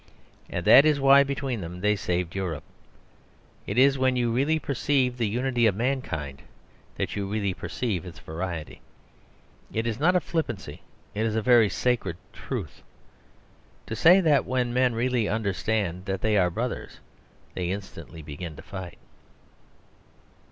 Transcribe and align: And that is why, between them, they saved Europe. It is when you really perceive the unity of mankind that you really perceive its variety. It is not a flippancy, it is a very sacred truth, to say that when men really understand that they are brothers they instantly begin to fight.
And 0.49 0.65
that 0.65 0.83
is 0.83 0.99
why, 0.99 1.21
between 1.21 1.61
them, 1.61 1.81
they 1.81 1.95
saved 1.95 2.33
Europe. 2.33 2.63
It 3.67 3.77
is 3.77 3.99
when 3.99 4.15
you 4.15 4.31
really 4.31 4.57
perceive 4.57 5.15
the 5.17 5.27
unity 5.27 5.67
of 5.67 5.75
mankind 5.75 6.41
that 6.95 7.15
you 7.15 7.27
really 7.27 7.53
perceive 7.53 8.03
its 8.03 8.17
variety. 8.17 8.81
It 9.71 9.85
is 9.85 9.99
not 9.99 10.15
a 10.15 10.19
flippancy, 10.19 10.81
it 11.13 11.23
is 11.23 11.35
a 11.35 11.41
very 11.43 11.69
sacred 11.69 12.17
truth, 12.33 12.81
to 13.85 13.95
say 13.95 14.19
that 14.21 14.45
when 14.45 14.73
men 14.73 14.95
really 14.95 15.27
understand 15.27 16.05
that 16.05 16.21
they 16.21 16.35
are 16.35 16.49
brothers 16.49 16.99
they 17.53 17.69
instantly 17.69 18.23
begin 18.23 18.55
to 18.55 18.63
fight. 18.63 18.97